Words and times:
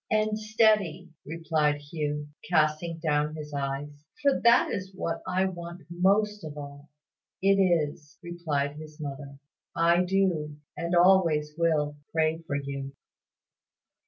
"And 0.09 0.39
steady," 0.39 1.11
replied 1.27 1.75
Hugh, 1.79 2.29
casting 2.49 2.97
down 2.97 3.35
his 3.35 3.53
eyes; 3.53 4.03
"for 4.23 4.41
that 4.41 4.71
is 4.71 4.95
what 4.95 5.21
I 5.27 5.45
want 5.45 5.83
most 5.91 6.43
of 6.43 6.57
all." 6.57 6.89
"It 7.39 7.59
is," 7.61 8.17
replied 8.23 8.77
his 8.77 8.99
mother. 8.99 9.37
"I 9.75 10.03
do, 10.03 10.57
and 10.75 10.95
always 10.95 11.53
will, 11.55 11.97
pray 12.11 12.39
for 12.47 12.55
you." 12.55 12.93